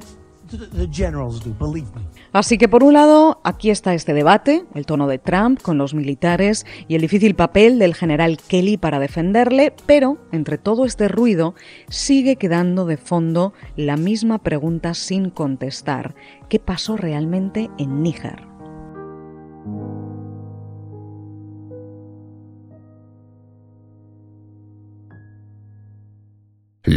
the 0.49 0.87
generals 0.87 1.43
do, 1.43 1.53
believe 1.57 1.87
me. 1.95 2.01
Así 2.31 2.57
que 2.57 2.67
por 2.67 2.83
un 2.83 2.93
lado, 2.93 3.39
aquí 3.43 3.69
está 3.69 3.93
este 3.93 4.13
debate, 4.13 4.65
el 4.75 4.85
tono 4.85 5.07
de 5.07 5.17
Trump 5.17 5.61
con 5.61 5.77
los 5.77 5.93
militares 5.93 6.65
y 6.87 6.95
el 6.95 7.01
difícil 7.01 7.33
papel 7.33 7.79
del 7.79 7.95
general 7.95 8.37
Kelly 8.37 8.77
para 8.77 8.99
defenderle, 8.99 9.73
pero 9.85 10.17
entre 10.31 10.57
todo 10.57 10.85
este 10.85 11.07
ruido 11.07 11.55
sigue 11.87 12.35
quedando 12.35 12.85
de 12.85 12.97
fondo 12.97 13.53
la 13.75 13.97
misma 13.97 14.39
pregunta 14.39 14.93
sin 14.93 15.29
contestar. 15.29 16.13
¿Qué 16.49 16.59
pasó 16.59 16.97
realmente 16.97 17.71
en 17.77 18.03
Níger? 18.03 18.43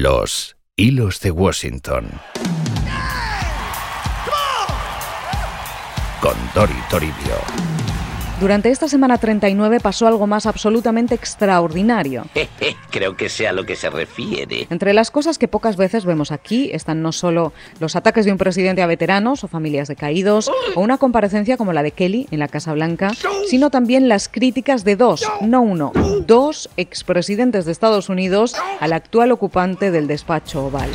Los 0.01 0.57
hilos 0.77 1.21
de 1.23 1.33
Washington. 1.33 2.09
Con 6.21 6.35
Dori 6.55 6.73
Toribio. 6.89 7.15
Durante 8.39 8.71
esta 8.71 8.87
semana 8.87 9.19
39 9.19 9.81
pasó 9.81 10.07
algo 10.07 10.29
más 10.29 10.47
absolutamente 10.47 11.17
extraordinario. 11.17 12.27
Creo 12.99 13.17
que 13.17 13.29
sea 13.29 13.51
a 13.51 13.53
lo 13.53 13.65
que 13.65 13.77
se 13.77 13.91
refiere. 13.91 14.67
Entre 14.71 14.93
las 14.93 15.13
cosas 15.13 15.39
que 15.39 15.47
pocas 15.47 15.77
veces 15.77 16.05
vemos 16.05 16.33
aquí 16.33 16.71
están 16.73 17.01
no 17.01 17.13
solo 17.13 17.53
los 17.79 17.95
ataques 17.95 18.25
de 18.25 18.33
un 18.33 18.39
presidente 18.39 18.83
a 18.83 18.89
veteranos 18.89 19.45
o 19.45 19.47
familias 19.47 19.87
de 19.87 19.95
caídos, 19.95 20.51
o 20.75 20.81
una 20.81 20.99
comparecencia 20.99 21.57
como 21.57 21.73
la 21.73 21.85
de 21.85 21.93
Kelly 21.93 22.27
en 22.33 22.41
la 22.41 22.49
Casa 22.49 22.73
Blanca, 22.73 23.13
sino 23.47 23.71
también 23.71 24.09
las 24.09 24.29
críticas 24.29 24.83
de 24.83 24.97
dos, 24.97 25.23
no 25.41 25.63
uno, 25.63 25.93
dos 26.27 26.71
expresidentes 26.77 27.67
de 27.67 27.71
Estados 27.71 28.09
Unidos 28.09 28.57
al 28.81 28.93
actual 28.93 29.31
ocupante 29.31 29.93
del 29.93 30.09
despacho 30.09 30.67
oval. 30.67 30.91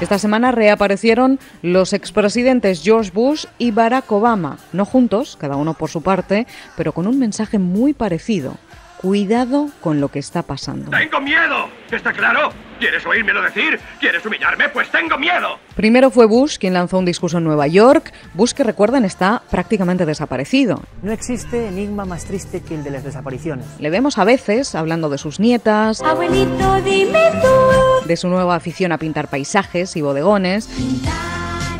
Esta 0.00 0.18
semana 0.18 0.50
reaparecieron 0.50 1.38
los 1.62 1.92
expresidentes 1.92 2.82
George 2.82 3.12
Bush 3.14 3.44
y 3.58 3.70
Barack 3.70 4.10
Obama, 4.10 4.58
no 4.72 4.84
juntos, 4.84 5.36
cada 5.38 5.54
uno 5.54 5.74
por 5.74 5.88
su 5.88 6.02
parte, 6.02 6.48
pero 6.76 6.92
con 6.92 7.06
un 7.06 7.16
mensaje 7.20 7.60
muy 7.60 7.92
parecido. 7.92 8.56
Cuidado 9.00 9.70
con 9.80 9.98
lo 9.98 10.08
que 10.08 10.18
está 10.18 10.42
pasando. 10.42 10.90
¡Tengo 10.90 11.22
miedo! 11.22 11.70
¿Está 11.90 12.12
claro? 12.12 12.52
¿Quieres 12.78 13.06
oírmelo 13.06 13.40
decir? 13.40 13.80
¿Quieres 13.98 14.26
humillarme? 14.26 14.68
Pues 14.68 14.90
tengo 14.90 15.16
miedo. 15.16 15.58
Primero 15.74 16.10
fue 16.10 16.26
Bush 16.26 16.58
quien 16.58 16.74
lanzó 16.74 16.98
un 16.98 17.06
discurso 17.06 17.38
en 17.38 17.44
Nueva 17.44 17.66
York. 17.66 18.12
Bush, 18.34 18.52
que 18.52 18.62
recuerden, 18.62 19.06
está 19.06 19.40
prácticamente 19.50 20.04
desaparecido. 20.04 20.82
No 21.02 21.12
existe 21.12 21.68
enigma 21.68 22.04
más 22.04 22.26
triste 22.26 22.60
que 22.60 22.74
el 22.74 22.84
de 22.84 22.90
las 22.90 23.02
desapariciones. 23.02 23.64
Le 23.78 23.88
vemos 23.88 24.18
a 24.18 24.24
veces 24.24 24.74
hablando 24.74 25.08
de 25.08 25.16
sus 25.16 25.40
nietas. 25.40 26.02
Abuelito, 26.02 26.82
dime 26.82 27.30
tú. 27.40 28.06
De 28.06 28.18
su 28.18 28.28
nueva 28.28 28.54
afición 28.54 28.92
a 28.92 28.98
pintar 28.98 29.28
paisajes 29.28 29.96
y 29.96 30.02
bodegones. 30.02 30.66
Pintar, 30.66 31.12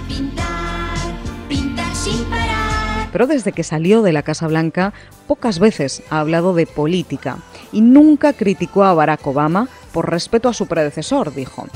pintar, 0.08 0.46
pintar 1.50 1.94
sin 1.94 2.24
parar. 2.30 3.08
Pero 3.12 3.26
desde 3.26 3.52
que 3.52 3.62
salió 3.62 4.00
de 4.00 4.12
la 4.12 4.22
Casa 4.22 4.46
Blanca, 4.46 4.94
pocas 5.30 5.60
veces 5.60 6.02
ha 6.10 6.18
hablado 6.18 6.54
de 6.54 6.66
política 6.66 7.38
y 7.70 7.82
nunca 7.82 8.32
criticó 8.32 8.82
a 8.82 8.94
Barack 8.94 9.24
Obama 9.28 9.68
por 9.92 10.10
respeto 10.10 10.48
a 10.48 10.52
su 10.52 10.66
predecesor, 10.66 11.32
dijo. 11.32 11.68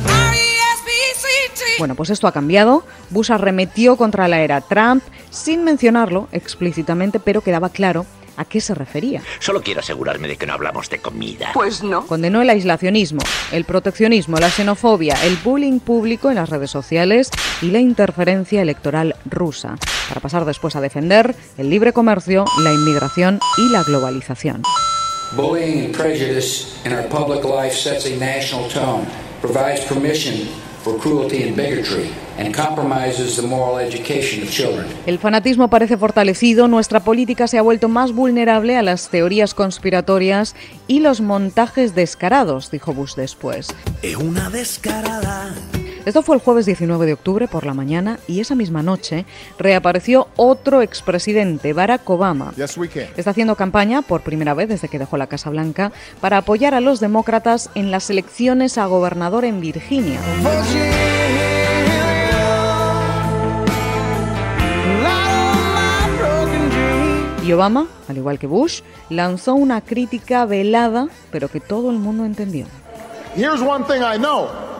Bueno, 1.78 1.94
pues 1.94 2.10
esto 2.10 2.26
ha 2.26 2.32
cambiado. 2.32 2.82
Bush 3.10 3.30
arremetió 3.30 3.94
contra 3.94 4.26
la 4.26 4.40
era 4.40 4.60
Trump 4.60 5.04
sin 5.30 5.62
mencionarlo 5.62 6.26
explícitamente, 6.32 7.20
pero 7.20 7.42
quedaba 7.42 7.68
claro 7.68 8.06
a 8.36 8.44
qué 8.44 8.60
se 8.60 8.74
refería. 8.74 9.22
Solo 9.38 9.62
quiero 9.62 9.80
asegurarme 9.80 10.28
de 10.28 10.36
que 10.36 10.46
no 10.46 10.54
hablamos 10.54 10.90
de 10.90 10.98
comida. 10.98 11.50
Pues 11.54 11.82
no. 11.82 12.06
Condenó 12.06 12.42
el 12.42 12.50
aislacionismo, 12.50 13.22
el 13.52 13.64
proteccionismo, 13.64 14.38
la 14.38 14.50
xenofobia, 14.50 15.16
el 15.24 15.36
bullying 15.36 15.80
público 15.80 16.30
en 16.30 16.36
las 16.36 16.48
redes 16.48 16.70
sociales 16.70 17.30
y 17.62 17.70
la 17.70 17.80
interferencia 17.80 18.62
electoral 18.62 19.16
rusa, 19.24 19.76
para 20.08 20.20
pasar 20.20 20.44
después 20.44 20.76
a 20.76 20.80
defender 20.80 21.34
el 21.58 21.70
libre 21.70 21.92
comercio, 21.92 22.44
la 22.62 22.72
inmigración 22.72 23.40
y 23.58 23.70
la 23.70 23.82
globalización. 23.82 24.62
Bullying 25.36 25.86
and 25.86 25.96
prejudice 25.96 26.76
in 26.84 26.92
our 26.92 27.08
public 27.08 27.44
life 27.44 27.74
sets 27.74 28.06
a 28.06 28.16
national 28.16 28.68
tone, 28.68 29.04
provides 29.40 29.80
permission 29.86 30.48
for 30.84 30.98
cruelty 30.98 31.42
and 31.42 31.56
bigotry, 31.56 32.10
and 32.38 32.54
compromises 32.54 33.36
the 33.36 33.42
moral 33.42 33.78
education 33.78 34.42
of 34.42 34.50
children. 34.50 34.86
El 35.06 35.18
fanatismo 35.18 35.68
parece 35.68 35.96
fortalecido, 35.96 36.68
nuestra 36.68 37.00
política 37.00 37.48
se 37.48 37.58
ha 37.58 37.62
vuelto 37.62 37.88
más 37.88 38.12
vulnerable 38.12 38.76
a 38.76 38.82
las 38.82 39.08
teorías 39.08 39.54
conspiratorias 39.54 40.54
y 40.86 41.00
los 41.00 41.22
montajes 41.22 41.94
descarados, 41.94 42.70
dijo 42.70 42.92
Bush 42.92 43.14
después. 43.14 43.68
Es 44.02 44.16
una 44.16 44.50
descarada. 44.50 45.54
Esto 46.04 46.22
fue 46.22 46.36
el 46.36 46.42
jueves 46.42 46.66
19 46.66 47.06
de 47.06 47.14
octubre 47.14 47.48
por 47.48 47.64
la 47.64 47.72
mañana 47.72 48.18
y 48.28 48.40
esa 48.40 48.54
misma 48.54 48.82
noche 48.82 49.24
reapareció 49.58 50.28
otro 50.36 50.82
expresidente, 50.82 51.72
Barack 51.72 52.08
Obama. 52.10 52.52
Está 53.16 53.30
haciendo 53.30 53.56
campaña 53.56 54.02
por 54.02 54.20
primera 54.20 54.52
vez 54.52 54.68
desde 54.68 54.88
que 54.88 54.98
dejó 54.98 55.16
la 55.16 55.28
Casa 55.28 55.48
Blanca 55.48 55.92
para 56.20 56.38
apoyar 56.38 56.74
a 56.74 56.80
los 56.80 57.00
demócratas 57.00 57.70
en 57.74 57.90
las 57.90 58.10
elecciones 58.10 58.76
a 58.76 58.84
gobernador 58.84 59.46
en 59.46 59.62
Virginia. 59.62 60.20
Y 67.46 67.52
Obama, 67.52 67.86
al 68.08 68.16
igual 68.18 68.38
que 68.38 68.46
Bush, 68.46 68.82
lanzó 69.08 69.54
una 69.54 69.80
crítica 69.80 70.44
velada, 70.44 71.08
pero 71.30 71.48
que 71.48 71.60
todo 71.60 71.90
el 71.90 71.98
mundo 71.98 72.26
entendió. 72.26 72.66
Here's 73.36 73.60
one 73.60 73.84
thing 73.84 74.00
I 74.00 74.18
know. 74.18 74.73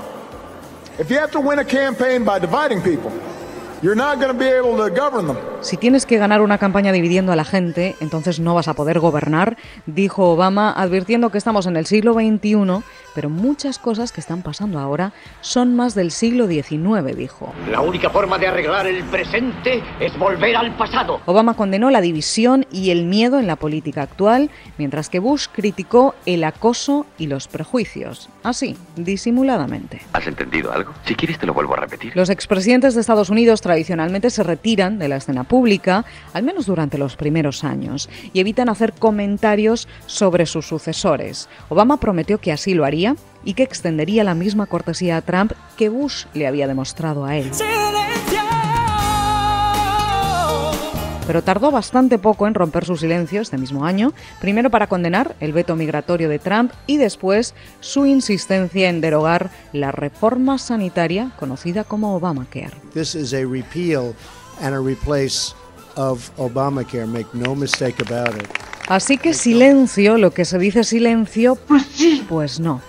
Si 5.61 5.77
tienes 5.77 6.07
que 6.07 6.17
ganar 6.17 6.41
una 6.41 6.57
campaña 6.57 6.91
dividiendo 6.91 7.33
a 7.33 7.37
la 7.37 7.45
gente, 7.45 7.97
entonces 8.01 8.41
no 8.41 8.55
vas 8.55 8.67
a 8.69 8.75
poder 8.75 8.99
gobernar, 8.99 9.59
dijo 9.85 10.31
Obama, 10.31 10.73
advirtiendo 10.73 11.31
que 11.31 11.37
estamos 11.37 11.67
en 11.67 11.77
el 11.77 11.85
siglo 11.85 12.15
XXI, 12.15 12.83
pero 13.15 13.31
muchas 13.31 13.79
cosas 13.79 14.13
que 14.13 14.21
están 14.21 14.43
pasando 14.43 14.79
ahora 14.79 15.13
son 15.41 15.77
más 15.77 15.95
del 15.95 16.11
siglo 16.11 16.47
XIX, 16.47 17.17
dijo. 17.17 17.53
La 17.71 17.81
única 17.81 18.11
forma 18.11 18.39
de 18.39 18.49
arreglar 18.49 18.87
el 18.87 19.05
presente 19.05 19.83
es 20.01 20.19
volver 20.19 20.57
al 20.57 20.77
pasado. 20.77 21.21
Obama 21.27 21.55
condenó 21.55 21.91
la 21.91 22.01
división 22.01 22.67
y 22.73 22.91
el 22.91 23.05
miedo 23.05 23.39
en 23.39 23.47
la 23.47 23.57
política 23.57 24.03
actual, 24.03 24.51
mientras 24.79 25.09
que 25.09 25.19
Bush 25.19 25.47
criticó 25.53 26.15
el 26.27 26.45
acoso 26.45 27.07
y 27.19 27.27
los 27.27 27.49
prejuicios, 27.49 28.29
así, 28.43 28.77
disimuladamente. 28.97 30.03
¿Has 30.13 30.27
entendido 30.27 30.73
algo? 30.73 30.93
Si 31.07 31.15
quieres 31.15 31.39
te 31.39 31.47
lo 31.47 31.55
vuelvo 31.55 31.75
a 31.75 31.81
repetir. 31.81 32.13
Los 32.17 32.31
expresidentes 32.31 32.95
de 32.95 33.01
Estados 33.01 33.31
Unidos 33.31 33.61
tradicionalmente 33.61 34.31
se 34.31 34.43
retiran 34.43 34.99
de 34.99 35.09
la 35.09 35.17
escena 35.17 35.45
pública, 35.45 36.05
al 36.33 36.43
menos 36.43 36.67
durante 36.67 36.99
los 36.99 37.17
primeros 37.17 37.65
años, 37.65 38.09
y 38.33 38.41
evitan 38.41 38.69
hacer 38.69 38.93
comentarios 38.93 39.89
sobre 40.07 40.47
sus 40.47 40.67
sucesores. 40.67 41.49
Obama 41.69 41.99
prometió 41.99 42.39
que 42.39 42.53
así 42.53 42.75
lo 42.75 42.85
haría 42.85 43.04
y 43.45 43.55
que 43.55 43.63
extendería 43.63 44.25
la 44.25 44.35
misma 44.35 44.67
cortesía 44.67 45.17
a 45.17 45.23
Trump 45.23 45.53
que 45.77 45.89
Bush 45.89 46.25
le 46.33 46.47
había 46.47 46.67
demostrado 46.67 47.25
a 47.25 47.37
él. 47.37 47.51
Pero 51.27 51.43
tardó 51.43 51.71
bastante 51.71 52.19
poco 52.19 52.47
en 52.47 52.55
romper 52.55 52.85
su 52.85 52.97
silencio 52.97 53.41
este 53.41 53.57
mismo 53.57 53.87
año, 53.87 54.13
primero 54.41 54.71
para 54.71 54.89
condenar 54.89 55.37
el 55.41 55.55
veto 55.55 55.75
migratorio 55.75 56.29
de 56.29 56.39
Trump 56.39 56.73
y 56.87 56.99
después 56.99 57.55
su 57.81 58.05
insistencia 58.05 58.91
en 58.91 59.01
derogar 59.01 59.51
la 59.73 59.91
reforma 59.91 60.59
sanitaria 60.59 61.31
conocida 61.39 61.85
como 61.85 62.15
Obamacare. 62.15 62.77
This 62.93 63.15
is 63.15 63.33
a 63.33 63.47
repeal 63.47 64.15
and 64.61 64.75
a 64.75 64.81
replace 64.81 65.55
of 65.97 66.31
Obamacare. 66.37 67.07
Make 67.07 67.29
no 67.33 67.55
mistake 67.55 67.97
about 68.01 68.37
it. 68.37 68.74
Así 68.89 69.17
que 69.17 69.33
silencio, 69.33 70.19
lo 70.19 70.33
que 70.33 70.45
se 70.45 70.59
dice 70.59 70.85
silencio, 70.85 71.57
pues 72.29 72.61
no. 72.61 72.83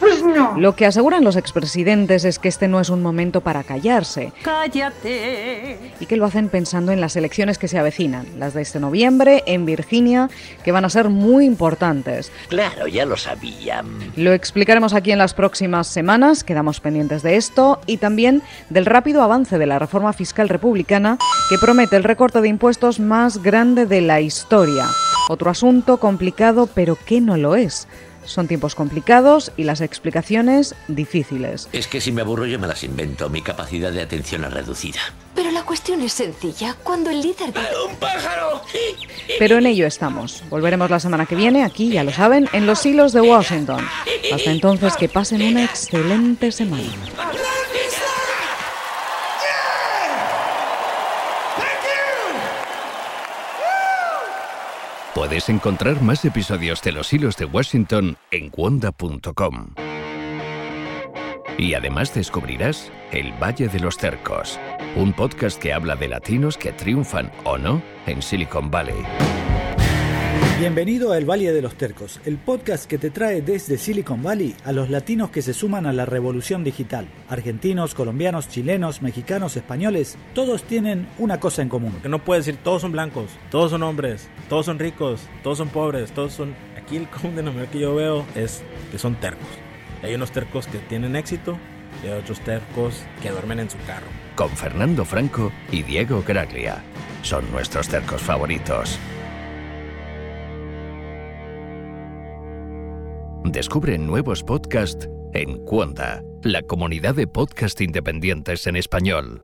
Lo 0.58 0.76
que 0.76 0.86
aseguran 0.86 1.24
los 1.24 1.36
expresidentes 1.36 2.26
es 2.26 2.40
que 2.40 2.50
este 2.50 2.68
no 2.68 2.80
es 2.80 2.90
un 2.90 3.02
momento 3.02 3.42
para 3.42 3.64
callarse 3.64 4.34
Cállate. 4.44 5.94
y 6.00 6.06
que 6.06 6.18
lo 6.18 6.26
hacen 6.26 6.50
pensando 6.50 6.92
en 6.92 7.00
las 7.00 7.16
elecciones 7.16 7.58
que 7.58 7.68
se 7.68 7.78
avecinan, 7.78 8.26
las 8.38 8.54
de 8.54 8.62
este 8.62 8.80
noviembre 8.80 9.44
en 9.46 9.66
Virginia, 9.66 10.30
que 10.64 10.72
van 10.72 10.86
a 10.86 10.90
ser 10.90 11.10
muy 11.10 11.46
importantes. 11.46 12.32
Claro, 12.50 12.88
ya 12.88 13.06
lo 13.06 13.18
sabían. 13.18 13.86
Lo 14.16 14.34
explicaremos 14.34 14.94
aquí 14.94 15.12
en 15.12 15.20
las 15.20 15.34
próximas 15.34 15.88
semanas, 15.88 16.44
quedamos 16.44 16.80
pendientes 16.80 17.24
de 17.24 17.38
esto 17.38 17.80
y 17.86 17.98
también 17.98 18.42
del 18.70 18.86
rápido 18.86 19.22
avance 19.22 19.58
de 19.58 19.66
la 19.66 19.80
reforma 19.80 20.14
fiscal 20.14 20.50
republicana 20.50 21.18
que 21.50 21.58
promete 21.58 21.96
el 21.96 22.04
recorte 22.04 22.42
de 22.42 22.50
impuestos 22.50 23.00
más 23.00 23.42
grande 23.42 23.86
de 23.86 24.02
la 24.02 24.22
historia. 24.22 24.86
Otro 25.28 25.50
asunto 25.50 25.98
complicado, 25.98 26.68
pero 26.68 26.98
que 27.04 27.20
no 27.20 27.38
lo 27.38 27.56
es. 27.56 27.88
Son 28.26 28.48
tiempos 28.48 28.74
complicados 28.74 29.52
y 29.56 29.64
las 29.64 29.82
explicaciones 29.82 30.76
difíciles. 30.88 31.70
Es 31.72 31.88
que 31.88 32.02
si 32.02 32.12
me 32.12 32.22
aburro 32.22 32.46
yo 32.46 32.60
me 32.60 32.68
las 32.68 32.84
invento. 32.84 33.30
Mi 33.30 33.42
capacidad 33.42 33.92
de 33.92 34.02
atención 34.02 34.44
es 34.46 34.54
reducida. 34.54 35.00
Pero 35.36 35.52
la 35.52 35.64
cuestión 35.64 36.02
es 36.02 36.14
sencilla. 36.14 36.76
Cuando 36.84 37.12
el 37.12 37.22
líder 37.22 37.54
de... 37.54 37.60
¡Un 37.88 37.96
pájaro! 37.98 38.62
Pero 39.38 39.58
en 39.58 39.68
ello 39.68 39.86
estamos. 39.86 40.44
Volveremos 40.50 40.90
la 40.90 41.00
semana 41.00 41.26
que 41.26 41.36
viene, 41.36 41.64
aquí, 41.64 41.90
ya 41.90 42.04
lo 42.04 42.12
saben, 42.12 42.50
en 42.54 42.66
los 42.66 42.86
hilos 42.86 43.14
de 43.14 43.22
Washington. 43.22 43.86
Hasta 44.34 44.52
entonces, 44.52 44.96
que 44.96 45.10
pasen 45.10 45.42
una 45.44 45.64
excelente 45.64 46.52
semana. 46.52 46.84
Puedes 55.26 55.50
encontrar 55.50 56.04
más 56.04 56.24
episodios 56.24 56.84
de 56.84 56.92
Los 56.92 57.12
Hilos 57.12 57.36
de 57.36 57.46
Washington 57.46 58.16
en 58.30 58.52
wanda.com. 58.56 59.74
Y 61.58 61.74
además 61.74 62.14
descubrirás 62.14 62.92
El 63.12 63.34
Valle 63.42 63.68
de 63.68 63.80
los 63.80 63.98
Cercos, 63.98 64.60
un 64.96 65.14
podcast 65.14 65.60
que 65.60 65.74
habla 65.74 65.96
de 65.96 66.10
latinos 66.10 66.60
que 66.60 66.74
triunfan 66.74 67.32
o 67.44 67.58
no 67.58 67.82
en 68.06 68.22
Silicon 68.22 68.70
Valley. 68.70 69.04
Bienvenido 70.58 71.12
a 71.12 71.18
El 71.18 71.30
Valle 71.30 71.52
de 71.52 71.62
los 71.62 71.76
Tercos, 71.76 72.22
el 72.24 72.38
podcast 72.38 72.86
que 72.86 72.98
te 72.98 73.10
trae 73.10 73.42
desde 73.42 73.78
Silicon 73.78 74.24
Valley 74.24 74.56
a 74.64 74.72
los 74.72 74.90
latinos 74.90 75.30
que 75.30 75.42
se 75.42 75.54
suman 75.54 75.86
a 75.86 75.92
la 75.92 76.06
revolución 76.06 76.64
digital. 76.64 77.10
Argentinos, 77.28 77.94
colombianos, 77.94 78.48
chilenos, 78.48 79.02
mexicanos, 79.02 79.58
españoles, 79.58 80.18
todos 80.34 80.64
tienen 80.64 81.10
una 81.18 81.42
cosa 81.42 81.62
en 81.62 81.68
común. 81.68 82.00
Que 82.02 82.08
no 82.08 82.24
puedes 82.24 82.46
decir 82.46 82.62
todos 82.64 82.84
son 82.84 82.94
blancos, 82.94 83.32
todos 83.52 83.72
son 83.72 83.84
hombres, 83.84 84.30
todos 84.48 84.66
son 84.66 84.80
ricos, 84.80 85.28
todos 85.44 85.58
son 85.58 85.68
pobres, 85.68 86.14
todos 86.14 86.32
son... 86.32 86.56
Aquí 86.78 86.96
el 86.96 87.10
común 87.10 87.36
denominador 87.36 87.70
que 87.70 87.80
yo 87.80 87.94
veo 87.94 88.26
es 88.34 88.64
que 88.94 88.98
son 88.98 89.16
tercos. 89.16 89.50
Hay 90.04 90.16
unos 90.16 90.32
tercos 90.32 90.68
que 90.68 90.78
tienen 90.78 91.18
éxito 91.18 91.58
y 92.02 92.08
hay 92.08 92.14
otros 92.14 92.40
tercos 92.40 93.04
que 93.22 93.30
duermen 93.30 93.60
en 93.60 93.70
su 93.70 93.78
carro. 93.86 94.08
Con 94.38 94.50
Fernando 94.52 95.04
Franco 95.04 95.52
y 95.70 95.84
Diego 95.84 96.24
Graglia. 96.26 96.82
Son 97.24 97.44
nuestros 97.52 97.90
cercos 97.90 98.22
favoritos. 98.22 98.98
Descubre 103.52 103.98
nuevos 104.00 104.44
podcasts 104.44 105.08
en 105.34 105.64
Cuonda, 105.66 106.24
la 106.44 106.64
comunidad 106.64 107.14
de 107.14 107.28
podcast 107.28 107.80
independientes 107.80 108.66
en 108.66 108.76
español. 108.76 109.42